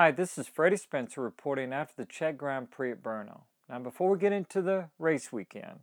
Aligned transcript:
Hi, 0.00 0.12
this 0.12 0.38
is 0.38 0.46
Freddie 0.46 0.76
Spencer 0.76 1.20
reporting 1.20 1.72
after 1.72 1.94
the 1.96 2.06
Czech 2.06 2.38
Grand 2.38 2.70
Prix 2.70 2.92
at 2.92 3.02
Brno. 3.02 3.40
Now, 3.68 3.80
before 3.80 4.10
we 4.10 4.16
get 4.16 4.30
into 4.30 4.62
the 4.62 4.90
race 4.96 5.32
weekend, 5.32 5.80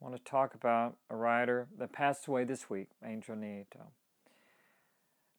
I 0.00 0.02
want 0.02 0.16
to 0.16 0.24
talk 0.24 0.54
about 0.54 0.96
a 1.10 1.14
rider 1.14 1.68
that 1.78 1.92
passed 1.92 2.26
away 2.26 2.44
this 2.44 2.70
week, 2.70 2.88
Angel 3.04 3.36
Nieto. 3.36 3.88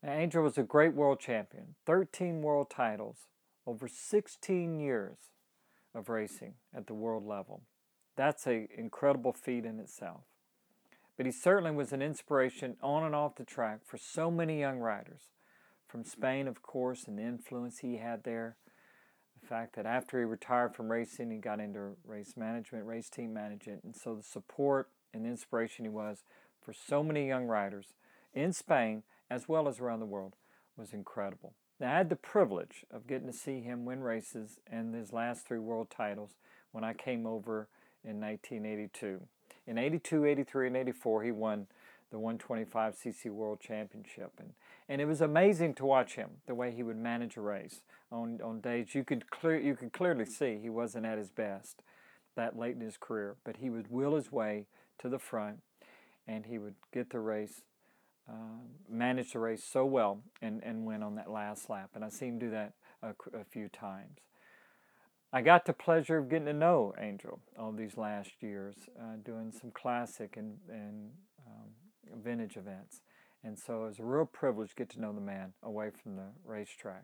Now, 0.04 0.12
Angel 0.12 0.44
was 0.44 0.60
a 0.60 0.62
great 0.62 0.94
world 0.94 1.20
champion, 1.20 1.74
13 1.88 2.44
world 2.44 2.70
titles, 2.70 3.30
over 3.66 3.88
16 3.88 4.80
years 4.80 5.18
of 5.96 6.08
racing 6.08 6.54
at 6.72 6.86
the 6.86 6.94
world 6.94 7.26
level. 7.26 7.64
That's 8.16 8.46
an 8.46 8.68
incredible 8.78 9.34
feat 9.34 9.66
in 9.66 9.80
itself. 9.80 10.22
But 11.18 11.26
he 11.26 11.32
certainly 11.32 11.72
was 11.72 11.92
an 11.92 12.04
inspiration 12.04 12.78
on 12.84 13.04
and 13.04 13.16
off 13.16 13.38
the 13.38 13.44
track 13.44 13.80
for 13.84 13.98
so 13.98 14.30
many 14.30 14.60
young 14.60 14.78
riders 14.78 15.32
from 15.88 16.04
Spain, 16.04 16.48
of 16.48 16.62
course, 16.62 17.06
and 17.06 17.18
the 17.18 17.24
influence 17.24 17.80
he 17.80 17.98
had 17.98 18.24
there. 18.24 18.56
The 19.42 19.48
fact 19.48 19.76
that 19.76 19.86
after 19.86 20.20
he 20.20 20.26
retired 20.26 20.76
from 20.76 20.92
racing, 20.92 21.32
he 21.32 21.38
got 21.38 21.60
into 21.60 21.98
race 22.06 22.36
management, 22.36 22.86
race 22.86 23.10
team 23.10 23.34
management, 23.34 23.84
and 23.84 23.96
so 23.96 24.16
the 24.16 24.24
support 24.24 24.90
and 25.14 25.26
the 25.26 25.30
inspiration 25.30 25.86
he 25.86 25.90
was 25.90 26.24
for 26.62 26.74
so 26.74 27.04
many 27.04 27.28
young 27.28 27.46
riders 27.46 27.94
in 28.34 28.54
Spain 28.54 29.04
as 29.30 29.48
well 29.48 29.68
as 29.68 29.80
around 29.80 30.00
the 30.00 30.06
world 30.06 30.36
was 30.78 30.94
incredible. 30.94 31.54
Now, 31.80 31.94
I 31.94 31.98
had 31.98 32.10
the 32.10 32.16
privilege 32.16 32.86
of 32.92 33.08
getting 33.08 33.28
to 33.28 33.34
see 33.34 33.62
him 33.62 33.86
win 33.86 34.02
races 34.02 34.60
and 34.68 34.96
his 34.96 35.12
last 35.12 35.46
three 35.46 35.60
world 35.60 35.90
titles 35.90 36.32
when 36.72 36.84
I 36.84 36.94
came 36.94 37.26
over 37.26 37.68
in 38.04 38.20
1982. 38.20 39.22
In 39.68 39.78
82, 39.78 40.26
83, 40.26 40.68
and 40.68 40.78
84, 40.78 41.24
he 41.24 41.32
won 41.32 41.68
the 42.16 42.22
125cc 42.22 43.30
World 43.30 43.60
Championship. 43.60 44.32
And, 44.40 44.52
and 44.88 45.02
it 45.02 45.06
was 45.06 45.20
amazing 45.20 45.74
to 45.76 45.86
watch 45.86 46.16
him, 46.16 46.30
the 46.48 46.56
way 46.56 46.72
he 46.72 46.82
would 46.82 46.98
manage 46.98 47.36
a 47.36 47.42
race 47.42 47.82
on, 48.10 48.40
on 48.42 48.62
days 48.62 48.96
you 48.96 49.04
could, 49.04 49.30
clear, 49.30 49.60
you 49.60 49.76
could 49.76 49.92
clearly 49.92 50.24
see 50.24 50.58
he 50.62 50.70
wasn't 50.70 51.06
at 51.06 51.18
his 51.18 51.30
best 51.30 51.82
that 52.38 52.58
late 52.58 52.76
in 52.76 52.82
his 52.82 52.96
career, 52.98 53.36
but 53.44 53.58
he 53.58 53.70
would 53.70 53.90
will 53.90 54.16
his 54.16 54.32
way 54.32 54.66
to 55.00 55.10
the 55.10 55.20
front 55.20 55.60
and 56.26 56.46
he 56.46 56.58
would 56.58 56.76
get 56.94 57.10
the 57.10 57.20
race, 57.20 57.64
uh, 58.30 58.64
manage 58.90 59.34
the 59.34 59.40
race 59.40 59.64
so 59.64 59.86
well 59.86 60.22
and, 60.42 60.64
and 60.64 60.86
win 60.86 61.04
on 61.04 61.16
that 61.16 61.30
last 61.30 61.70
lap. 61.70 61.90
And 61.96 62.04
I 62.04 62.10
seen 62.10 62.30
him 62.30 62.40
do 62.40 62.50
that 62.52 62.74
a, 63.04 63.10
a 63.38 63.44
few 63.44 63.68
times. 63.68 64.20
I 65.34 65.42
got 65.42 65.66
the 65.66 65.74
pleasure 65.74 66.18
of 66.18 66.30
getting 66.30 66.46
to 66.46 66.54
know 66.54 66.94
Angel 66.98 67.42
all 67.60 67.74
these 67.74 67.98
last 67.98 68.32
years, 68.40 68.76
uh, 68.98 69.18
doing 69.22 69.52
some 69.52 69.72
classic 69.72 70.38
and, 70.38 70.58
and 70.70 71.10
vintage 72.14 72.58
events. 72.58 73.02
And 73.44 73.60
so 73.60 73.84
it 73.84 73.88
was 73.88 74.00
a 74.00 74.04
real 74.04 74.26
privilege 74.26 74.70
to 74.70 74.76
get 74.76 74.90
to 74.92 75.02
know 75.02 75.14
the 75.14 75.22
man 75.22 75.54
away 75.62 75.92
from 75.92 76.16
the 76.16 76.30
racetrack. 76.46 77.04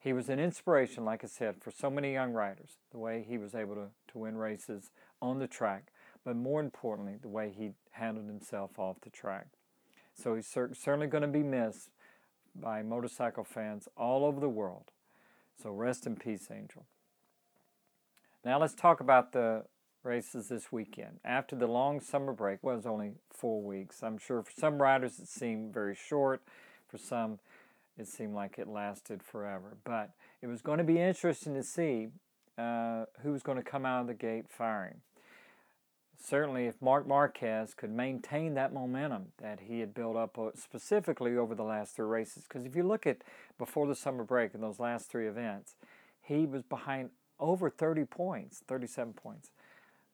He 0.00 0.12
was 0.12 0.28
an 0.28 0.38
inspiration, 0.38 1.04
like 1.04 1.24
I 1.24 1.26
said, 1.26 1.56
for 1.60 1.70
so 1.70 1.90
many 1.90 2.12
young 2.12 2.32
riders, 2.32 2.78
the 2.90 2.98
way 2.98 3.24
he 3.26 3.38
was 3.38 3.54
able 3.54 3.74
to, 3.74 3.88
to 4.12 4.18
win 4.18 4.36
races 4.36 4.90
on 5.20 5.38
the 5.38 5.48
track, 5.48 5.92
but 6.24 6.36
more 6.36 6.60
importantly, 6.60 7.16
the 7.20 7.28
way 7.28 7.52
he 7.56 7.72
handled 7.92 8.26
himself 8.26 8.78
off 8.78 9.00
the 9.00 9.10
track. 9.10 9.46
So 10.14 10.34
he's 10.34 10.46
cer- 10.46 10.74
certainly 10.74 11.08
going 11.08 11.22
to 11.22 11.28
be 11.28 11.42
missed 11.42 11.90
by 12.54 12.82
motorcycle 12.82 13.44
fans 13.44 13.88
all 13.96 14.24
over 14.24 14.40
the 14.40 14.48
world. 14.48 14.90
So 15.60 15.70
rest 15.70 16.06
in 16.06 16.16
peace, 16.16 16.48
Angel. 16.50 16.86
Now 18.44 18.60
let's 18.60 18.74
talk 18.74 19.00
about 19.00 19.32
the 19.32 19.64
races 20.02 20.48
this 20.48 20.70
weekend. 20.72 21.20
After 21.24 21.56
the 21.56 21.66
long 21.66 22.00
summer 22.00 22.32
break, 22.32 22.60
well, 22.62 22.74
it 22.74 22.78
was 22.78 22.86
only 22.86 23.12
four 23.30 23.62
weeks. 23.62 24.02
I'm 24.02 24.18
sure 24.18 24.42
for 24.42 24.52
some 24.52 24.80
riders 24.80 25.18
it 25.18 25.28
seemed 25.28 25.72
very 25.72 25.94
short. 25.94 26.42
For 26.88 26.98
some, 26.98 27.38
it 27.98 28.08
seemed 28.08 28.34
like 28.34 28.58
it 28.58 28.68
lasted 28.68 29.22
forever. 29.22 29.76
But 29.84 30.10
it 30.40 30.46
was 30.46 30.62
going 30.62 30.78
to 30.78 30.84
be 30.84 31.00
interesting 31.00 31.54
to 31.54 31.62
see 31.62 32.08
uh, 32.56 33.04
who 33.22 33.32
was 33.32 33.42
going 33.42 33.58
to 33.58 33.64
come 33.64 33.84
out 33.84 34.02
of 34.02 34.06
the 34.06 34.14
gate 34.14 34.46
firing. 34.48 35.00
Certainly, 36.20 36.66
if 36.66 36.82
Marc 36.82 37.06
Marquez 37.06 37.74
could 37.74 37.92
maintain 37.92 38.54
that 38.54 38.72
momentum 38.72 39.26
that 39.40 39.60
he 39.60 39.78
had 39.78 39.94
built 39.94 40.16
up 40.16 40.36
uh, 40.36 40.50
specifically 40.56 41.36
over 41.36 41.54
the 41.54 41.62
last 41.62 41.94
three 41.94 42.06
races, 42.06 42.42
because 42.42 42.66
if 42.66 42.74
you 42.74 42.82
look 42.82 43.06
at 43.06 43.18
before 43.56 43.86
the 43.86 43.94
summer 43.94 44.24
break 44.24 44.52
in 44.54 44.60
those 44.60 44.80
last 44.80 45.08
three 45.08 45.28
events, 45.28 45.76
he 46.20 46.44
was 46.44 46.62
behind 46.62 47.10
over 47.38 47.70
30 47.70 48.04
points, 48.04 48.62
37 48.66 49.12
points. 49.12 49.50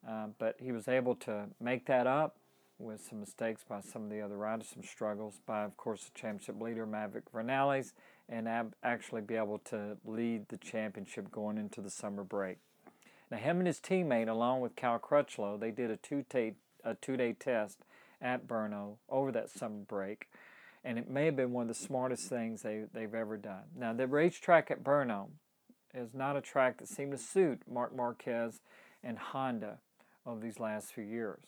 Uh, 0.09 0.27
but 0.39 0.57
he 0.59 0.73
was 0.73 0.89
able 0.89 1.15
to 1.15 1.47
make 1.61 1.87
that 1.87 2.07
up 2.07 2.37
with 2.79 3.05
some 3.09 3.21
mistakes 3.21 3.65
by 3.67 3.81
some 3.81 4.05
of 4.05 4.11
the 4.11 4.21
other 4.21 4.37
riders, 4.37 4.69
some 4.73 4.83
struggles 4.83 5.41
by, 5.47 5.65
of 5.65 5.77
course, 5.77 6.05
the 6.05 6.19
championship 6.19 6.61
leader 6.61 6.85
Maverick 6.85 7.31
Vinales, 7.33 7.93
and 8.29 8.49
ab- 8.49 8.75
actually 8.83 9.21
be 9.21 9.37
able 9.37 9.59
to 9.59 9.97
lead 10.05 10.49
the 10.49 10.57
championship 10.57 11.31
going 11.31 11.57
into 11.57 11.81
the 11.81 11.91
summer 11.91 12.25
break. 12.25 12.59
Now, 13.31 13.39
him 13.39 13.59
and 13.59 13.67
his 13.67 13.81
teammate, 13.81 14.29
along 14.29 14.61
with 14.61 14.77
Cal 14.77 14.99
Crutchlow, 14.99 15.59
they 15.59 15.71
did 15.71 15.91
a 15.91 15.97
two-day 15.97 16.55
a 16.87 16.95
two-day 16.95 17.33
test 17.33 17.79
at 18.21 18.47
Brno 18.47 18.97
over 19.09 19.33
that 19.33 19.49
summer 19.49 19.85
break, 19.89 20.29
and 20.85 20.99
it 20.99 21.09
may 21.09 21.25
have 21.25 21.37
been 21.37 21.53
one 21.53 21.63
of 21.63 21.69
the 21.69 21.75
smartest 21.75 22.29
things 22.29 22.61
they, 22.61 22.85
they've 22.93 23.15
ever 23.15 23.39
done. 23.39 23.65
Now, 23.75 23.95
the 23.95 24.07
racetrack 24.07 24.71
at 24.71 24.85
Brno 24.85 25.29
is 25.95 26.13
not 26.13 26.37
a 26.37 26.43
track 26.43 26.79
that 26.79 26.89
seemed 26.89 27.13
to 27.13 27.19
suit 27.19 27.63
Marc 27.71 27.97
Marquez 27.97 28.61
and 29.03 29.19
Honda 29.19 29.79
of 30.27 30.41
these 30.41 30.61
last 30.61 30.93
few 30.93 31.05
years. 31.05 31.45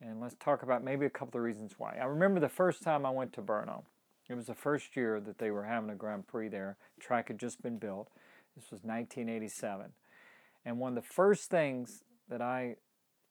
And 0.00 0.20
let's 0.20 0.34
talk 0.40 0.62
about 0.62 0.82
maybe 0.82 1.06
a 1.06 1.10
couple 1.10 1.38
of 1.38 1.44
reasons 1.44 1.74
why. 1.78 1.96
I 2.00 2.04
remember 2.04 2.40
the 2.40 2.48
first 2.48 2.82
time 2.82 3.06
I 3.06 3.10
went 3.10 3.32
to 3.34 3.42
Brno. 3.42 3.82
It 4.28 4.34
was 4.34 4.46
the 4.46 4.54
first 4.54 4.96
year 4.96 5.20
that 5.20 5.38
they 5.38 5.50
were 5.50 5.64
having 5.64 5.90
a 5.90 5.94
Grand 5.94 6.26
Prix 6.26 6.48
there. 6.48 6.76
The 6.96 7.04
track 7.04 7.28
had 7.28 7.38
just 7.38 7.62
been 7.62 7.78
built. 7.78 8.08
This 8.56 8.70
was 8.70 8.82
1987. 8.82 9.92
And 10.64 10.78
one 10.78 10.96
of 10.96 11.04
the 11.04 11.08
first 11.08 11.50
things 11.50 12.04
that 12.28 12.40
I 12.40 12.76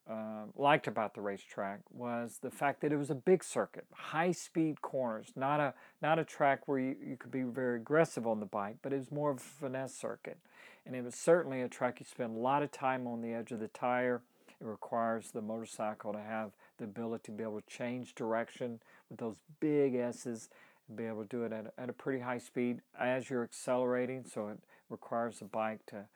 uh, 0.08 0.44
liked 0.56 0.86
about 0.86 1.14
the 1.14 1.20
racetrack 1.20 1.80
was 1.90 2.38
the 2.42 2.50
fact 2.50 2.80
that 2.80 2.92
it 2.92 2.96
was 2.96 3.10
a 3.10 3.14
big 3.14 3.44
circuit, 3.44 3.86
high 3.92 4.32
speed 4.32 4.82
corners, 4.82 5.32
not 5.36 5.60
a 5.60 5.74
not 6.00 6.18
a 6.18 6.24
track 6.24 6.66
where 6.66 6.78
you, 6.78 6.96
you 7.00 7.16
could 7.16 7.30
be 7.30 7.42
very 7.42 7.76
aggressive 7.76 8.26
on 8.26 8.40
the 8.40 8.46
bike, 8.46 8.76
but 8.82 8.92
it 8.92 8.98
was 8.98 9.12
more 9.12 9.30
of 9.30 9.36
a 9.36 9.40
finesse 9.40 9.94
circuit. 9.94 10.38
And 10.84 10.96
it 10.96 11.04
was 11.04 11.14
certainly 11.14 11.62
a 11.62 11.68
track 11.68 12.00
you 12.00 12.06
spend 12.06 12.36
a 12.36 12.40
lot 12.40 12.62
of 12.62 12.72
time 12.72 13.06
on 13.06 13.20
the 13.20 13.32
edge 13.32 13.52
of 13.52 13.60
the 13.60 13.68
tire 13.68 14.22
it 14.62 14.66
requires 14.66 15.32
the 15.32 15.42
motorcycle 15.42 16.12
to 16.12 16.20
have 16.20 16.52
the 16.78 16.84
ability 16.84 17.24
to 17.24 17.30
be 17.32 17.42
able 17.42 17.60
to 17.60 17.66
change 17.66 18.14
direction 18.14 18.80
with 19.10 19.18
those 19.18 19.36
big 19.58 19.96
S's 19.96 20.48
and 20.86 20.96
be 20.96 21.04
able 21.04 21.22
to 21.22 21.28
do 21.28 21.42
it 21.42 21.52
at 21.52 21.74
at 21.76 21.90
a 21.90 21.92
pretty 21.92 22.20
high 22.20 22.38
speed 22.38 22.80
as 22.98 23.28
you're 23.28 23.42
accelerating. 23.42 24.24
So 24.24 24.48
it 24.48 24.58
requires 24.88 25.40
the 25.40 25.46
bike 25.46 25.84
to, 25.86 26.06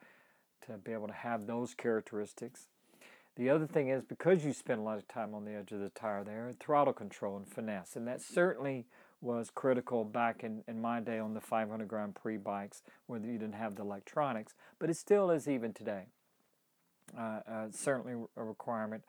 to 0.65 0.77
be 0.77 0.93
able 0.93 1.07
to 1.07 1.13
have 1.13 1.45
those 1.45 1.73
characteristics. 1.73 2.67
The 3.35 3.49
other 3.49 3.67
thing 3.67 3.89
is 3.89 4.03
because 4.03 4.45
you 4.45 4.53
spend 4.53 4.79
a 4.79 4.83
lot 4.83 4.97
of 4.97 5.07
time 5.07 5.35
on 5.35 5.45
the 5.45 5.53
edge 5.53 5.71
of 5.71 5.79
the 5.79 5.89
tire 5.89 6.23
there, 6.23 6.51
throttle 6.59 6.93
control 6.93 7.37
and 7.37 7.47
finesse. 7.47 7.95
And 7.95 8.07
that 8.07 8.21
certainly 8.21 8.85
was 9.21 9.51
critical 9.53 10.05
back 10.05 10.43
in, 10.43 10.63
in 10.67 10.79
my 10.79 10.99
day 10.99 11.19
on 11.19 11.33
the 11.33 11.41
500 11.41 11.87
Grand 11.87 12.15
Prix 12.15 12.37
bikes 12.37 12.81
where 13.07 13.19
you 13.19 13.37
didn't 13.37 13.53
have 13.53 13.75
the 13.75 13.83
electronics, 13.83 14.53
but 14.79 14.89
it 14.89 14.95
still 14.95 15.29
is 15.31 15.47
even 15.47 15.73
today 15.73 16.05
certainly 17.71 18.25
a 18.35 18.43
requirement 18.43 19.03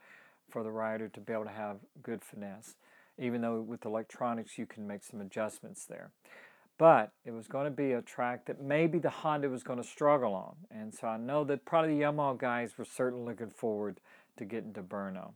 for 0.50 0.62
the 0.62 0.70
rider 0.70 1.08
to 1.08 1.20
be 1.20 1.32
able 1.32 1.44
to 1.44 1.50
have 1.50 1.78
good 2.02 2.24
finesse, 2.24 2.76
even 3.18 3.40
though 3.40 3.60
with 3.60 3.84
electronics 3.84 4.58
you 4.58 4.66
can 4.66 4.86
make 4.86 5.04
some 5.04 5.20
adjustments 5.20 5.84
there. 5.84 6.10
But 6.78 7.10
it 7.24 7.32
was 7.32 7.48
going 7.48 7.64
to 7.64 7.72
be 7.72 7.92
a 7.92 8.02
track 8.02 8.46
that 8.46 8.62
maybe 8.62 9.00
the 9.00 9.10
Honda 9.10 9.48
was 9.48 9.64
going 9.64 9.82
to 9.82 9.88
struggle 9.88 10.32
on. 10.32 10.54
And 10.70 10.94
so 10.94 11.08
I 11.08 11.16
know 11.16 11.42
that 11.44 11.64
probably 11.64 11.96
the 11.96 12.02
Yamaha 12.02 12.38
guys 12.38 12.78
were 12.78 12.84
certainly 12.84 13.26
looking 13.26 13.50
forward 13.50 13.98
to 14.36 14.44
getting 14.44 14.72
to 14.74 14.82
Brno 14.82 15.32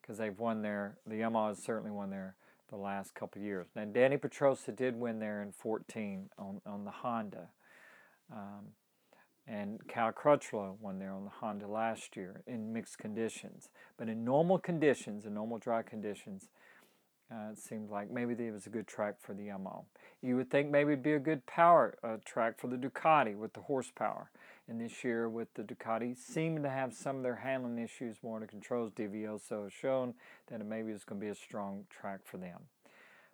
because 0.00 0.18
they've 0.18 0.38
won 0.38 0.60
there. 0.60 0.98
The 1.06 1.14
Yamaha 1.14 1.48
has 1.48 1.58
certainly 1.62 1.90
won 1.90 2.10
there 2.10 2.34
the 2.68 2.76
last 2.76 3.14
couple 3.14 3.40
years. 3.40 3.68
Now, 3.74 3.84
Dani 3.84 4.20
Pedrosa 4.20 4.72
did 4.72 4.96
win 4.96 5.18
there 5.18 5.42
in 5.42 5.52
14 5.52 6.28
on, 6.38 6.60
on 6.66 6.84
the 6.84 6.90
Honda. 6.90 7.48
Um, 8.30 8.72
and 9.46 9.86
Cal 9.88 10.12
Crutchlow 10.12 10.76
won 10.80 10.98
there 10.98 11.12
on 11.12 11.24
the 11.24 11.30
Honda 11.30 11.66
last 11.66 12.16
year 12.16 12.42
in 12.46 12.72
mixed 12.72 12.98
conditions. 12.98 13.68
But 13.96 14.08
in 14.08 14.24
normal 14.24 14.58
conditions, 14.58 15.26
in 15.26 15.34
normal 15.34 15.58
dry 15.58 15.82
conditions, 15.82 16.48
uh, 17.30 17.52
it 17.52 17.58
seemed 17.58 17.90
like 17.90 18.10
maybe 18.10 18.34
it 18.34 18.52
was 18.52 18.66
a 18.66 18.70
good 18.70 18.86
track 18.86 19.14
for 19.20 19.34
the 19.34 19.48
Yamaha. 19.48 19.84
You 20.20 20.36
would 20.36 20.50
think 20.50 20.70
maybe 20.70 20.92
it'd 20.92 21.02
be 21.02 21.14
a 21.14 21.18
good 21.18 21.44
power 21.46 21.94
uh, 22.04 22.18
track 22.24 22.60
for 22.60 22.68
the 22.68 22.76
Ducati 22.76 23.34
with 23.36 23.54
the 23.54 23.60
horsepower. 23.60 24.30
And 24.68 24.80
this 24.80 25.02
year 25.02 25.28
with 25.28 25.52
the 25.54 25.62
Ducati, 25.62 26.16
seeming 26.16 26.62
to 26.62 26.70
have 26.70 26.94
some 26.94 27.16
of 27.16 27.22
their 27.22 27.36
handling 27.36 27.78
issues 27.78 28.16
more 28.22 28.38
the 28.38 28.46
controls. 28.46 28.92
Dovizioso 28.92 29.64
has 29.64 29.72
shown 29.72 30.14
that 30.48 30.60
it 30.60 30.66
maybe 30.66 30.92
it's 30.92 31.04
going 31.04 31.20
to 31.20 31.24
be 31.24 31.30
a 31.30 31.34
strong 31.34 31.84
track 31.90 32.20
for 32.24 32.36
them 32.36 32.60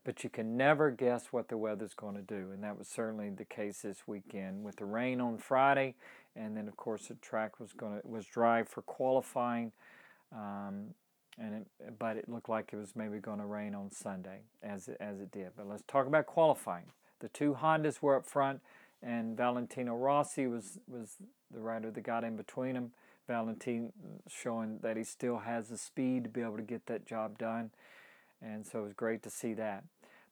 but 0.05 0.25
you 0.25 0.31
can 0.31 0.57
never 0.57 0.91
guess 0.91 1.27
what 1.31 1.49
the 1.49 1.57
weather's 1.57 1.95
going 1.95 2.15
to 2.15 2.23
do. 2.23 2.51
And 2.53 2.63
that 2.63 2.79
was 2.79 2.89
certainly 2.89 3.31
the 3.31 3.45
case 3.45 3.83
this 3.83 4.07
weekend 4.07 4.65
with 4.65 4.77
the 4.77 4.85
rain 4.85 5.21
on 5.21 5.39
Friday, 5.39 5.95
and 6.37 6.57
then 6.57 6.69
of 6.69 6.77
course 6.77 7.09
the 7.09 7.15
track 7.17 7.61
was 7.61 7.73
going 7.73 8.01
to 8.01 8.07
was 8.07 8.27
dry 8.27 8.63
for 8.63 8.83
qualifying, 8.83 9.73
um, 10.33 10.95
and 11.39 11.55
it, 11.55 11.99
but 11.99 12.17
it 12.17 12.29
looked 12.29 12.49
like 12.49 12.71
it 12.73 12.77
was 12.77 12.95
maybe 12.97 13.19
going 13.19 13.39
to 13.39 13.47
rain 13.47 13.75
on 13.75 13.91
Sunday 13.91 14.41
as 14.63 14.89
it, 14.89 14.97
as 15.01 15.21
it 15.21 15.31
did. 15.31 15.51
But 15.57 15.69
let's 15.69 15.85
talk 15.87 16.07
about 16.07 16.27
qualifying. 16.27 16.87
The 17.21 17.29
two 17.29 17.57
Hondas 17.61 18.01
were 18.01 18.17
up 18.17 18.27
front, 18.27 18.61
and 19.03 19.37
Valentino 19.37 19.97
Rossi 19.97 20.47
was 20.47 20.79
was 20.89 21.17
the 21.51 21.61
rider 21.61 21.91
that 21.91 22.03
got 22.03 22.25
in 22.25 22.37
between 22.37 22.75
them. 22.75 22.93
Valentino 23.27 23.93
showing 24.27 24.79
that 24.83 24.97
he 24.97 25.05
still 25.05 25.39
has 25.39 25.69
the 25.69 25.77
speed 25.77 26.25
to 26.25 26.31
be 26.31 26.41
able 26.41 26.57
to 26.57 26.63
get 26.63 26.87
that 26.87 27.05
job 27.05 27.39
done, 27.39 27.71
and 28.43 28.67
so 28.67 28.81
it 28.81 28.83
was 28.83 28.93
great 28.93 29.23
to 29.23 29.31
see 29.31 29.55
that. 29.55 29.85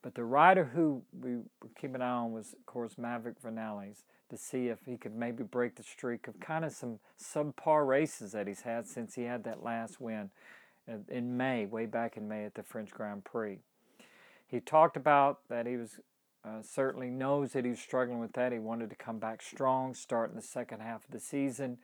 But 0.03 0.15
the 0.15 0.25
rider 0.25 0.65
who 0.65 1.03
we 1.21 1.37
were 1.37 1.71
keeping 1.81 1.97
an 1.97 2.03
eye 2.03 2.11
on 2.11 2.33
was, 2.33 2.53
of 2.53 2.65
course, 2.67 2.97
Maverick 2.97 3.43
Vinales 3.43 4.05
to 4.29 4.37
see 4.37 4.69
if 4.69 4.79
he 4.85 4.97
could 4.97 5.15
maybe 5.15 5.43
break 5.43 5.77
the 5.77 5.83
streak 5.83 6.29
of 6.29 6.39
kind 6.41 6.65
of 6.65 6.73
some 6.73 6.99
subpar 7.21 7.87
races 7.87 8.33
that 8.33 8.47
he's 8.47 8.63
had 8.63 8.87
since 8.87 9.15
he 9.15 9.23
had 9.23 9.45
that 9.45 9.63
last 9.63 10.01
win 10.01 10.31
in 11.09 11.37
May, 11.37 11.67
way 11.67 11.87
back 11.87 12.17
in 12.17 12.29
May 12.29 12.45
at 12.45 12.55
the 12.55 12.63
French 12.63 12.91
Grand 12.91 13.25
Prix. 13.25 13.59
He 14.47 14.61
talked 14.61 14.97
about 14.97 15.41
that 15.49 15.67
he 15.67 15.77
was 15.77 16.01
uh, 16.45 16.63
certainly 16.63 17.11
knows 17.11 17.53
that 17.53 17.65
he's 17.65 17.81
struggling 17.81 18.21
with 18.21 18.33
that. 18.35 18.53
He 18.53 18.61
wanted 18.61 18.91
to 18.91 18.97
come 18.97 19.19
back 19.19 19.43
strong, 19.43 19.95
start 19.95 20.31
in 20.31 20.37
the 20.37 20.43
second 20.43 20.81
half 20.81 21.05
of 21.05 21.11
the 21.11 21.19
season, 21.19 21.79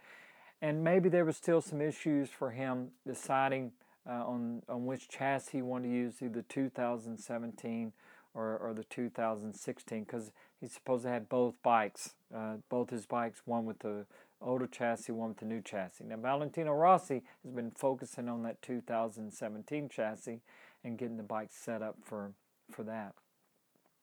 and 0.61 0.85
maybe 0.85 1.09
there 1.09 1.25
was 1.25 1.37
still 1.37 1.61
some 1.61 1.81
issues 1.81 2.31
for 2.31 2.53
him 2.53 2.93
deciding 3.05 3.73
uh, 4.09 4.25
on 4.27 4.63
on 4.69 4.87
which 4.87 5.09
chassis 5.09 5.59
he 5.59 5.63
wanted 5.63 5.89
to 5.89 5.95
use, 5.95 6.23
either 6.23 6.43
2017 6.43 7.93
or, 8.35 8.57
or 8.57 8.73
the 8.73 8.85
2016, 8.85 10.05
because 10.05 10.33
he's 10.61 10.73
supposed 10.73 11.05
to 11.05 11.11
have 11.11 11.29
both 11.29 11.55
bikes, 11.63 12.15
uh, 12.35 12.55
both 12.69 12.91
his 12.91 13.05
bikes, 13.05 13.43
one 13.45 13.67
with 13.67 13.81
the 13.81 14.07
older 14.41 14.67
chassis, 14.67 15.13
one 15.13 15.29
with 15.29 15.39
the 15.39 15.45
new 15.45 15.61
chassis. 15.61 16.05
Now 16.05 16.17
Valentino 16.17 16.73
Rossi 16.73 17.23
has 17.45 17.53
been 17.53 17.71
focusing 17.71 18.29
on 18.29 18.43
that 18.43 18.61
2017 18.63 19.89
chassis 19.89 20.41
and 20.85 20.99
getting 20.99 21.17
the 21.17 21.23
bike 21.23 21.51
set 21.53 21.83
up 21.83 21.97
for 22.03 22.33
for 22.71 22.83
that 22.85 23.15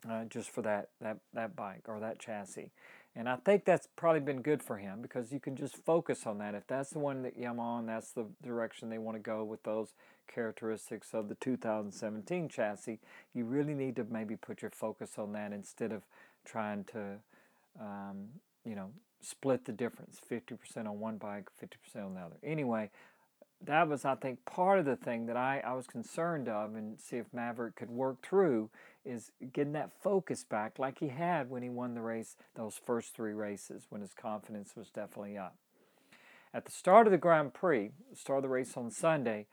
uh, 0.08 0.26
just 0.26 0.50
for 0.50 0.62
that, 0.62 0.90
that, 1.02 1.18
that 1.34 1.56
bike 1.56 1.84
or 1.88 2.00
that 2.00 2.20
chassis. 2.20 2.72
And 3.16 3.28
I 3.28 3.38
think 3.38 3.66
that's 3.66 3.88
probably 3.96 4.22
been 4.22 4.42
good 4.42 4.62
for 4.62 4.78
him 4.78 5.02
because 5.02 5.32
you 5.32 5.40
can 5.40 5.56
just 5.56 5.76
focus 5.76 6.26
on 6.26 6.38
that. 6.38 6.56
If 6.56 6.68
that's 6.68 6.92
the 6.92 7.00
one 7.00 7.24
that 7.24 7.40
Yamaha 7.40 7.60
on, 7.60 7.86
that's 7.88 8.12
the 8.12 8.28
direction 8.44 8.90
they 8.90 8.98
want 8.98 9.18
to 9.18 9.22
go 9.22 9.44
with 9.44 9.64
those 9.64 9.94
characteristics 10.34 11.10
of 11.14 11.28
the 11.28 11.36
2017 11.36 12.50
chassis, 12.50 13.00
you 13.34 13.46
really 13.46 13.74
need 13.74 13.96
to 13.96 14.06
maybe 14.10 14.36
put 14.36 14.62
your 14.62 14.72
focus 14.72 15.18
on 15.18 15.34
that 15.34 15.52
instead 15.52 15.92
of 15.92 16.04
trying 16.46 16.84
to, 16.86 17.18
um, 17.80 18.28
you 18.64 18.76
know, 18.76 18.92
split 19.22 19.66
the 19.66 19.72
difference 19.72 20.20
50% 20.32 20.88
on 20.88 21.00
one 21.00 21.18
bike, 21.18 21.50
50% 21.62 22.06
on 22.06 22.14
the 22.14 22.22
other. 22.22 22.38
Anyway, 22.44 22.90
that 23.66 23.88
was, 23.88 24.06
I 24.06 24.16
think, 24.16 24.46
part 24.46 24.80
of 24.80 24.86
the 24.86 24.96
thing 24.96 25.26
that 25.26 25.36
I, 25.36 25.62
I 25.66 25.74
was 25.74 25.86
concerned 25.86 26.48
of 26.48 26.76
and 26.76 27.00
see 27.00 27.18
if 27.18 27.34
Maverick 27.34 27.76
could 27.76 27.90
work 27.90 28.26
through 28.26 28.70
is 29.04 29.32
getting 29.54 29.74
that 29.74 29.92
focus 30.02 30.44
back 30.44 30.80
like 30.80 31.00
he 31.00 31.10
had 31.10 31.50
when 31.50 31.62
he 31.62 31.70
won 31.70 31.94
the 31.94 32.02
race, 32.02 32.36
those 32.56 32.80
first 32.84 33.16
three 33.16 33.34
races, 33.34 33.86
when 33.90 34.02
his 34.02 34.14
confidence 34.14 34.76
was 34.76 34.90
definitely 34.90 35.38
up. 35.38 35.56
At 36.54 36.66
the 36.66 36.72
start 36.72 37.06
of 37.06 37.12
the 37.12 37.18
Grand 37.18 37.54
Prix, 37.54 37.92
start 38.14 38.38
of 38.38 38.44
the 38.44 38.50
race 38.50 38.76
on 38.78 38.92
Sunday, 38.92 39.48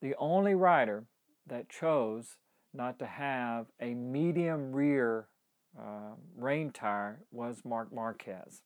the 0.00 0.14
only 0.18 0.54
rider 0.54 1.04
that 1.46 1.68
chose 1.68 2.36
not 2.72 2.98
to 3.00 3.06
have 3.06 3.66
a 3.80 3.94
medium 3.94 4.72
rear 4.72 5.26
uh, 5.78 6.14
rain 6.36 6.70
tire 6.70 7.20
was 7.32 7.62
Marc 7.64 7.92
Marquez. 7.92 8.62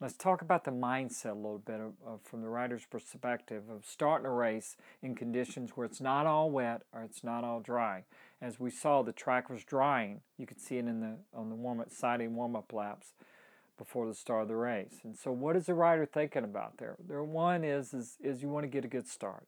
Let's 0.00 0.16
talk 0.16 0.40
about 0.40 0.64
the 0.64 0.70
mindset 0.70 1.32
a 1.32 1.34
little 1.34 1.58
bit 1.58 1.78
of, 1.78 1.92
of, 2.06 2.22
from 2.22 2.40
the 2.40 2.48
rider's 2.48 2.86
perspective 2.86 3.64
of 3.68 3.84
starting 3.84 4.26
a 4.26 4.30
race 4.30 4.78
in 5.02 5.14
conditions 5.14 5.72
where 5.74 5.84
it's 5.84 6.00
not 6.00 6.24
all 6.24 6.50
wet 6.50 6.84
or 6.94 7.02
it's 7.02 7.22
not 7.22 7.44
all 7.44 7.60
dry. 7.60 8.04
As 8.40 8.58
we 8.58 8.70
saw, 8.70 9.02
the 9.02 9.12
track 9.12 9.50
was 9.50 9.62
drying. 9.62 10.22
You 10.38 10.46
could 10.46 10.58
see 10.58 10.78
it 10.78 10.86
in 10.86 11.00
the 11.00 11.16
on 11.34 11.50
the 11.50 11.54
warm-up 11.54 11.92
siding 11.92 12.34
warm-up 12.34 12.72
laps 12.72 13.12
before 13.76 14.06
the 14.06 14.14
start 14.14 14.42
of 14.42 14.48
the 14.48 14.56
race. 14.56 15.00
And 15.04 15.14
so, 15.18 15.32
what 15.32 15.54
is 15.54 15.66
the 15.66 15.74
rider 15.74 16.06
thinking 16.06 16.44
about 16.44 16.78
there? 16.78 16.96
There 17.06 17.22
one 17.22 17.62
is 17.62 17.92
is, 17.92 18.16
is 18.22 18.40
you 18.40 18.48
want 18.48 18.64
to 18.64 18.68
get 18.70 18.86
a 18.86 18.88
good 18.88 19.06
start. 19.06 19.46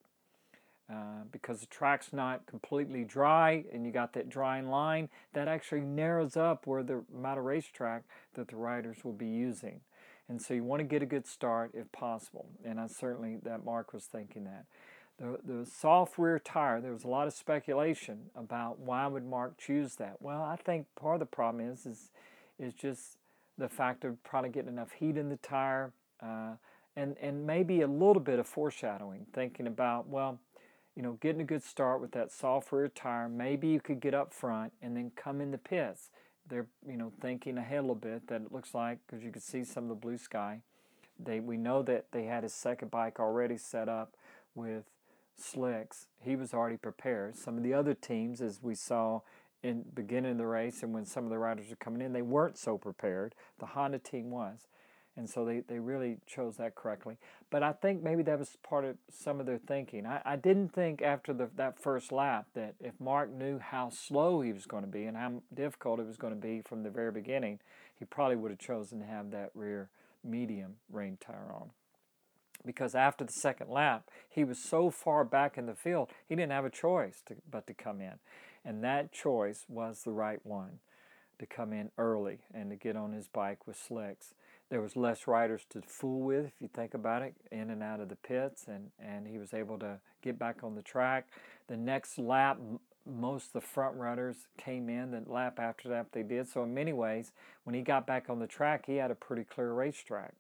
Uh, 0.92 1.24
because 1.30 1.60
the 1.60 1.66
track's 1.66 2.12
not 2.12 2.44
completely 2.44 3.04
dry 3.04 3.64
and 3.72 3.86
you 3.86 3.92
got 3.92 4.12
that 4.12 4.28
drying 4.28 4.68
line, 4.68 5.08
that 5.32 5.48
actually 5.48 5.80
narrows 5.80 6.36
up 6.36 6.66
where 6.66 6.82
the 6.82 7.02
amount 7.14 7.38
of 7.38 7.46
racetrack 7.46 8.02
that 8.34 8.48
the 8.48 8.56
riders 8.56 8.98
will 9.02 9.14
be 9.14 9.28
using. 9.28 9.80
And 10.28 10.40
so 10.40 10.54
you 10.54 10.64
want 10.64 10.80
to 10.80 10.84
get 10.84 11.02
a 11.02 11.06
good 11.06 11.26
start 11.26 11.72
if 11.74 11.90
possible. 11.92 12.46
And 12.64 12.80
I 12.80 12.86
certainly, 12.86 13.38
that 13.42 13.64
Marc 13.64 13.92
was 13.92 14.04
thinking 14.04 14.44
that. 14.44 14.64
The, 15.18 15.38
the 15.44 15.66
soft 15.66 16.16
rear 16.18 16.38
tire, 16.38 16.80
there 16.80 16.92
was 16.92 17.04
a 17.04 17.08
lot 17.08 17.26
of 17.26 17.34
speculation 17.34 18.30
about 18.34 18.78
why 18.78 19.06
would 19.06 19.26
Marc 19.26 19.58
choose 19.58 19.96
that. 19.96 20.16
Well, 20.20 20.42
I 20.42 20.56
think 20.56 20.86
part 20.96 21.16
of 21.16 21.20
the 21.20 21.26
problem 21.26 21.68
is, 21.68 21.86
is, 21.86 22.10
is 22.58 22.72
just 22.72 23.18
the 23.58 23.68
fact 23.68 24.04
of 24.04 24.22
probably 24.24 24.50
getting 24.50 24.72
enough 24.72 24.92
heat 24.92 25.16
in 25.16 25.28
the 25.28 25.36
tire 25.36 25.92
uh, 26.22 26.52
and, 26.96 27.16
and 27.20 27.46
maybe 27.46 27.82
a 27.82 27.86
little 27.86 28.22
bit 28.22 28.38
of 28.38 28.46
foreshadowing, 28.46 29.26
thinking 29.32 29.66
about, 29.66 30.08
well, 30.08 30.38
you 30.96 31.02
know, 31.02 31.18
getting 31.20 31.40
a 31.40 31.44
good 31.44 31.62
start 31.62 32.00
with 32.00 32.12
that 32.12 32.30
soft 32.32 32.72
rear 32.72 32.88
tire. 32.88 33.28
Maybe 33.28 33.68
you 33.68 33.80
could 33.80 34.00
get 34.00 34.14
up 34.14 34.32
front 34.32 34.72
and 34.82 34.96
then 34.96 35.12
come 35.16 35.40
in 35.40 35.50
the 35.50 35.58
pits 35.58 36.10
they're 36.48 36.66
you 36.86 36.96
know 36.96 37.12
thinking 37.20 37.58
ahead 37.58 37.78
a 37.78 37.82
little 37.82 37.94
bit 37.94 38.26
that 38.28 38.42
it 38.42 38.52
looks 38.52 38.74
like 38.74 38.98
because 39.06 39.24
you 39.24 39.30
can 39.30 39.42
see 39.42 39.64
some 39.64 39.84
of 39.84 39.88
the 39.88 39.94
blue 39.94 40.18
sky. 40.18 40.60
They 41.18 41.40
we 41.40 41.56
know 41.56 41.82
that 41.82 42.06
they 42.12 42.24
had 42.24 42.42
his 42.42 42.54
second 42.54 42.90
bike 42.90 43.20
already 43.20 43.56
set 43.56 43.88
up 43.88 44.16
with 44.54 44.84
slicks. 45.36 46.06
He 46.20 46.36
was 46.36 46.54
already 46.54 46.76
prepared. 46.76 47.36
Some 47.36 47.56
of 47.56 47.62
the 47.62 47.74
other 47.74 47.94
teams, 47.94 48.40
as 48.40 48.62
we 48.62 48.74
saw 48.74 49.20
in 49.62 49.84
beginning 49.94 50.32
of 50.32 50.38
the 50.38 50.46
race, 50.46 50.82
and 50.82 50.92
when 50.92 51.04
some 51.06 51.24
of 51.24 51.30
the 51.30 51.38
riders 51.38 51.70
were 51.70 51.76
coming 51.76 52.02
in, 52.02 52.12
they 52.12 52.22
weren't 52.22 52.58
so 52.58 52.76
prepared. 52.76 53.34
The 53.58 53.66
Honda 53.66 53.98
team 53.98 54.30
was. 54.30 54.66
And 55.16 55.28
so 55.28 55.44
they, 55.44 55.60
they 55.60 55.78
really 55.78 56.16
chose 56.26 56.56
that 56.56 56.74
correctly. 56.74 57.18
But 57.50 57.62
I 57.62 57.72
think 57.72 58.02
maybe 58.02 58.22
that 58.22 58.38
was 58.38 58.56
part 58.62 58.84
of 58.84 58.96
some 59.10 59.40
of 59.40 59.46
their 59.46 59.58
thinking. 59.58 60.06
I, 60.06 60.22
I 60.24 60.36
didn't 60.36 60.70
think 60.70 61.02
after 61.02 61.34
the, 61.34 61.50
that 61.56 61.78
first 61.78 62.12
lap 62.12 62.46
that 62.54 62.74
if 62.80 62.98
Marc 62.98 63.30
knew 63.30 63.58
how 63.58 63.90
slow 63.90 64.40
he 64.40 64.52
was 64.52 64.64
going 64.64 64.84
to 64.84 64.90
be 64.90 65.04
and 65.04 65.16
how 65.16 65.42
difficult 65.52 66.00
it 66.00 66.06
was 66.06 66.16
going 66.16 66.34
to 66.34 66.40
be 66.40 66.62
from 66.62 66.82
the 66.82 66.90
very 66.90 67.12
beginning, 67.12 67.58
he 67.98 68.06
probably 68.06 68.36
would 68.36 68.50
have 68.50 68.58
chosen 68.58 69.00
to 69.00 69.06
have 69.06 69.30
that 69.32 69.50
rear 69.54 69.90
medium 70.24 70.76
rain 70.90 71.18
tire 71.20 71.52
on. 71.52 71.70
Because 72.64 72.94
after 72.94 73.24
the 73.24 73.32
second 73.32 73.68
lap, 73.68 74.08
he 74.30 74.44
was 74.44 74.58
so 74.58 74.88
far 74.88 75.24
back 75.24 75.58
in 75.58 75.66
the 75.66 75.74
field, 75.74 76.08
he 76.26 76.36
didn't 76.36 76.52
have 76.52 76.64
a 76.64 76.70
choice 76.70 77.22
to, 77.26 77.34
but 77.50 77.66
to 77.66 77.74
come 77.74 78.00
in. 78.00 78.14
And 78.64 78.82
that 78.82 79.12
choice 79.12 79.66
was 79.68 80.04
the 80.04 80.12
right 80.12 80.40
one 80.44 80.78
to 81.38 81.46
come 81.46 81.72
in 81.72 81.90
early 81.98 82.38
and 82.54 82.70
to 82.70 82.76
get 82.76 82.96
on 82.96 83.12
his 83.12 83.26
bike 83.26 83.66
with 83.66 83.76
slicks 83.76 84.32
there 84.72 84.80
was 84.80 84.96
less 84.96 85.26
riders 85.26 85.66
to 85.68 85.82
fool 85.82 86.22
with 86.22 86.46
if 86.46 86.52
you 86.58 86.66
think 86.66 86.94
about 86.94 87.20
it 87.20 87.34
in 87.50 87.68
and 87.68 87.82
out 87.82 88.00
of 88.00 88.08
the 88.08 88.16
pits 88.16 88.64
and, 88.68 88.90
and 88.98 89.28
he 89.28 89.36
was 89.36 89.52
able 89.52 89.78
to 89.78 89.98
get 90.22 90.38
back 90.38 90.64
on 90.64 90.74
the 90.74 90.80
track. 90.80 91.26
The 91.68 91.76
next 91.76 92.18
lap 92.18 92.58
most 93.04 93.48
of 93.48 93.52
the 93.52 93.60
front 93.60 93.96
runners 93.96 94.46
came 94.56 94.88
in 94.88 95.10
the 95.10 95.22
lap 95.30 95.60
after 95.60 95.90
that 95.90 96.12
they 96.12 96.22
did. 96.22 96.48
So 96.48 96.62
in 96.62 96.72
many 96.72 96.94
ways 96.94 97.32
when 97.64 97.74
he 97.74 97.82
got 97.82 98.06
back 98.06 98.30
on 98.30 98.38
the 98.38 98.46
track 98.46 98.86
he 98.86 98.96
had 98.96 99.10
a 99.10 99.14
pretty 99.14 99.44
clear 99.44 99.74
racetrack. 99.74 100.36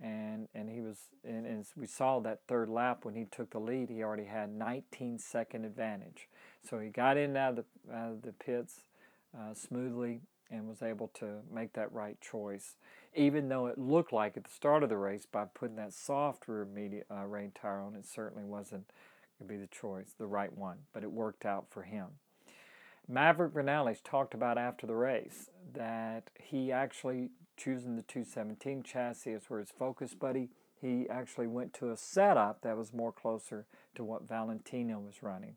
And 0.00 0.46
and 0.54 0.70
he 0.70 0.80
was 0.80 1.08
and, 1.24 1.44
and 1.44 1.66
we 1.76 1.88
saw 1.88 2.20
that 2.20 2.42
third 2.46 2.68
lap 2.68 3.04
when 3.04 3.16
he 3.16 3.24
took 3.24 3.50
the 3.50 3.58
lead 3.58 3.90
he 3.90 4.04
already 4.04 4.26
had 4.26 4.52
19 4.52 5.18
second 5.18 5.64
advantage. 5.64 6.28
So 6.62 6.78
he 6.78 6.90
got 6.90 7.16
in 7.16 7.36
out 7.36 7.58
of 7.58 7.64
the, 7.88 7.92
out 7.92 8.12
of 8.12 8.22
the 8.22 8.32
pits 8.34 8.84
uh, 9.36 9.52
smoothly 9.52 10.20
and 10.50 10.68
was 10.68 10.82
able 10.82 11.08
to 11.08 11.40
make 11.52 11.72
that 11.74 11.92
right 11.92 12.20
choice, 12.20 12.76
even 13.14 13.48
though 13.48 13.66
it 13.66 13.78
looked 13.78 14.12
like 14.12 14.36
at 14.36 14.44
the 14.44 14.50
start 14.50 14.82
of 14.82 14.88
the 14.88 14.96
race 14.96 15.26
by 15.30 15.44
putting 15.44 15.76
that 15.76 15.92
soft 15.92 16.48
rear 16.48 16.64
media, 16.64 17.02
uh, 17.10 17.24
rain 17.26 17.52
tire 17.54 17.80
on, 17.80 17.94
it 17.94 18.06
certainly 18.06 18.44
wasn't 18.44 18.86
going 19.38 19.48
to 19.48 19.54
be 19.54 19.56
the 19.56 19.66
choice, 19.66 20.14
the 20.18 20.26
right 20.26 20.56
one, 20.56 20.78
but 20.92 21.02
it 21.02 21.12
worked 21.12 21.44
out 21.44 21.66
for 21.70 21.82
him. 21.82 22.06
Maverick 23.08 23.54
Vinales 23.54 24.02
talked 24.04 24.34
about 24.34 24.58
after 24.58 24.86
the 24.86 24.94
race 24.94 25.48
that 25.72 26.30
he 26.38 26.70
actually 26.70 27.30
choosing 27.56 27.96
the 27.96 28.02
217 28.02 28.82
chassis 28.82 29.32
as 29.32 29.44
where 29.48 29.60
his 29.60 29.70
focus, 29.70 30.14
buddy. 30.14 30.50
He 30.80 31.08
actually 31.08 31.48
went 31.48 31.74
to 31.74 31.90
a 31.90 31.96
setup 31.96 32.62
that 32.62 32.76
was 32.76 32.92
more 32.92 33.10
closer 33.10 33.66
to 33.96 34.04
what 34.04 34.28
Valentino 34.28 35.00
was 35.00 35.22
running. 35.22 35.56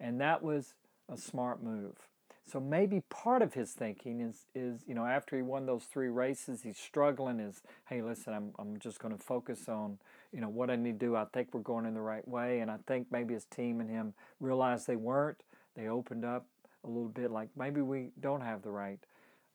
And 0.00 0.20
that 0.20 0.42
was 0.42 0.74
a 1.10 1.18
smart 1.18 1.62
move. 1.62 2.08
So 2.50 2.60
maybe 2.60 3.02
part 3.10 3.42
of 3.42 3.54
his 3.54 3.72
thinking 3.72 4.20
is, 4.20 4.46
is 4.54 4.82
you 4.86 4.94
know, 4.94 5.04
after 5.04 5.34
he 5.34 5.42
won 5.42 5.66
those 5.66 5.84
three 5.84 6.08
races, 6.08 6.62
he's 6.62 6.78
struggling. 6.78 7.40
Is 7.40 7.60
hey, 7.88 8.02
listen, 8.02 8.32
I'm, 8.32 8.52
I'm 8.58 8.78
just 8.78 9.00
going 9.00 9.16
to 9.16 9.22
focus 9.22 9.68
on, 9.68 9.98
you 10.32 10.40
know, 10.40 10.48
what 10.48 10.70
I 10.70 10.76
need 10.76 11.00
to 11.00 11.06
do. 11.06 11.16
I 11.16 11.24
think 11.32 11.48
we're 11.52 11.60
going 11.60 11.86
in 11.86 11.94
the 11.94 12.00
right 12.00 12.26
way, 12.26 12.60
and 12.60 12.70
I 12.70 12.76
think 12.86 13.08
maybe 13.10 13.34
his 13.34 13.46
team 13.46 13.80
and 13.80 13.90
him 13.90 14.14
realized 14.38 14.86
they 14.86 14.96
weren't. 14.96 15.42
They 15.74 15.88
opened 15.88 16.24
up 16.24 16.46
a 16.84 16.86
little 16.86 17.08
bit, 17.08 17.32
like 17.32 17.48
maybe 17.56 17.80
we 17.80 18.10
don't 18.20 18.42
have 18.42 18.62
the 18.62 18.70
right 18.70 19.00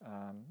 um, 0.05 0.41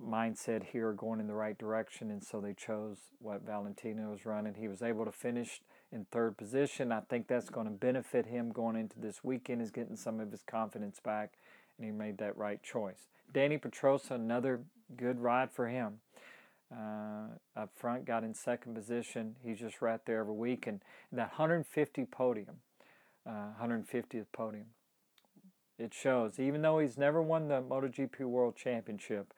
mindset 0.00 0.62
here, 0.62 0.92
going 0.92 1.20
in 1.20 1.26
the 1.26 1.34
right 1.34 1.56
direction, 1.56 2.10
and 2.10 2.22
so 2.22 2.40
they 2.40 2.52
chose 2.52 2.98
what 3.18 3.42
Valentino 3.46 4.10
was 4.10 4.26
running. 4.26 4.54
He 4.54 4.68
was 4.68 4.82
able 4.82 5.06
to 5.06 5.12
finish 5.12 5.62
in 5.92 6.06
third 6.10 6.36
position. 6.36 6.90
I 6.90 7.00
think 7.00 7.28
that's 7.28 7.50
going 7.50 7.66
to 7.66 7.72
benefit 7.72 8.26
him 8.26 8.50
going 8.50 8.76
into 8.76 8.98
this 8.98 9.22
weekend, 9.22 9.60
is 9.62 9.70
getting 9.70 9.96
some 9.96 10.20
of 10.20 10.30
his 10.30 10.42
confidence 10.42 10.98
back 10.98 11.34
and 11.78 11.86
he 11.86 11.92
made 11.92 12.18
that 12.18 12.36
right 12.36 12.62
choice. 12.62 13.08
Dani 13.32 13.60
Pedrosa, 13.60 14.14
another 14.14 14.60
good 14.96 15.20
ride 15.20 15.50
for 15.50 15.68
him. 15.68 15.98
Uh, 16.72 17.26
up 17.56 17.70
front, 17.76 18.04
got 18.04 18.24
in 18.24 18.34
second 18.34 18.74
position. 18.74 19.36
He's 19.44 19.58
just 19.58 19.82
right 19.82 20.00
there 20.06 20.20
every 20.20 20.34
week, 20.34 20.66
and 20.66 20.80
that 21.12 21.28
150 21.32 22.06
podium, 22.06 22.56
uh, 23.26 23.48
150th 23.62 24.26
podium. 24.32 24.66
It 25.78 25.92
shows, 25.92 26.38
even 26.38 26.62
though 26.62 26.78
he's 26.78 26.96
never 26.96 27.20
won 27.20 27.48
the 27.48 27.60
MotoGP 27.60 28.20
World 28.20 28.56
Championship, 28.56 29.34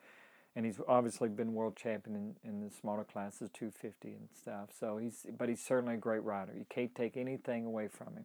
and 0.56 0.64
he's 0.64 0.78
obviously 0.86 1.28
been 1.28 1.52
world 1.54 1.76
champion 1.76 2.16
in, 2.44 2.48
in 2.48 2.60
the 2.60 2.70
smaller 2.70 3.04
classes, 3.04 3.50
250 3.52 4.08
and 4.08 4.28
stuff. 4.38 4.68
So 4.78 4.98
he's, 4.98 5.26
but 5.36 5.48
he's 5.48 5.60
certainly 5.60 5.94
a 5.94 5.98
great 5.98 6.22
rider. 6.22 6.52
You 6.56 6.66
can't 6.68 6.94
take 6.94 7.16
anything 7.16 7.64
away 7.64 7.88
from 7.88 8.14
him, 8.14 8.24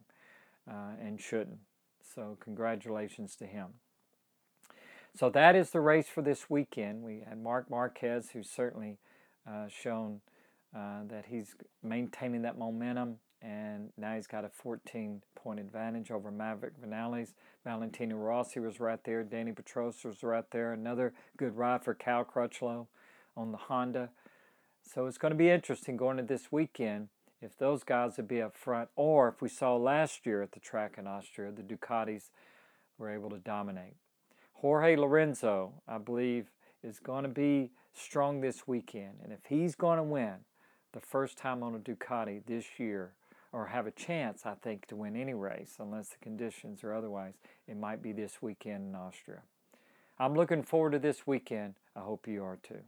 uh, 0.70 0.92
and 1.00 1.20
shouldn't. 1.20 1.58
So 2.14 2.36
congratulations 2.40 3.36
to 3.36 3.46
him. 3.46 3.68
So 5.16 5.28
that 5.30 5.56
is 5.56 5.70
the 5.70 5.80
race 5.80 6.08
for 6.08 6.22
this 6.22 6.48
weekend. 6.48 7.02
We 7.02 7.22
had 7.28 7.38
Marc 7.42 7.68
Marquez, 7.68 8.30
who's 8.32 8.48
certainly 8.48 8.98
uh, 9.48 9.66
shown 9.68 10.20
uh, 10.74 11.00
that 11.08 11.26
he's 11.28 11.56
maintaining 11.82 12.42
that 12.42 12.56
momentum, 12.56 13.16
and 13.42 13.90
now 13.96 14.14
he's 14.14 14.26
got 14.26 14.44
a 14.44 14.48
14 14.48 15.22
point 15.34 15.60
advantage 15.60 16.10
over 16.10 16.30
Maverick 16.30 16.74
Vinales. 16.80 17.32
Valentino 17.64 18.16
Rossi 18.16 18.60
was 18.60 18.80
right 18.80 19.02
there. 19.04 19.24
Dani 19.24 19.54
Pedrosa 19.54 20.08
was 20.08 20.22
right 20.22 20.44
there. 20.50 20.72
Another 20.72 21.12
good 21.36 21.56
ride 21.56 21.82
for 21.82 21.94
Cal 21.94 22.24
Crutchlow 22.24 22.86
on 23.36 23.52
the 23.52 23.58
Honda. 23.58 24.10
So 24.82 25.06
it's 25.06 25.18
going 25.18 25.32
to 25.32 25.38
be 25.38 25.50
interesting 25.50 25.96
going 25.96 26.16
to 26.16 26.22
this 26.22 26.50
weekend 26.50 27.08
if 27.40 27.56
those 27.56 27.84
guys 27.84 28.16
would 28.16 28.28
be 28.28 28.42
up 28.42 28.56
front, 28.56 28.90
or 28.96 29.28
if 29.28 29.40
we 29.40 29.48
saw 29.48 29.76
last 29.76 30.26
year 30.26 30.42
at 30.42 30.52
the 30.52 30.60
track 30.60 30.96
in 30.98 31.06
Austria, 31.06 31.50
the 31.50 31.62
Ducatis 31.62 32.30
were 32.98 33.10
able 33.10 33.30
to 33.30 33.38
dominate. 33.38 33.94
Jorge 34.54 34.96
Lorenzo, 34.96 35.72
I 35.88 35.96
believe, 35.96 36.50
is 36.82 36.98
going 36.98 37.22
to 37.22 37.30
be 37.30 37.70
strong 37.94 38.40
this 38.40 38.68
weekend. 38.68 39.20
And 39.22 39.32
if 39.32 39.40
he's 39.48 39.74
going 39.74 39.96
to 39.96 40.02
win 40.02 40.34
the 40.92 41.00
first 41.00 41.38
time 41.38 41.62
on 41.62 41.74
a 41.74 41.78
Ducati 41.78 42.44
this 42.44 42.78
year, 42.78 43.14
or 43.52 43.66
have 43.66 43.86
a 43.86 43.90
chance, 43.90 44.46
I 44.46 44.54
think, 44.54 44.86
to 44.86 44.96
win 44.96 45.16
any 45.16 45.34
race, 45.34 45.74
unless 45.78 46.10
the 46.10 46.18
conditions 46.18 46.84
are 46.84 46.94
otherwise, 46.94 47.34
it 47.66 47.76
might 47.76 48.02
be 48.02 48.12
this 48.12 48.40
weekend 48.40 48.90
in 48.90 48.94
Austria. 48.94 49.42
I'm 50.18 50.34
looking 50.34 50.62
forward 50.62 50.92
to 50.92 50.98
this 50.98 51.26
weekend. 51.26 51.74
I 51.96 52.00
hope 52.00 52.28
you 52.28 52.44
are 52.44 52.58
too. 52.62 52.82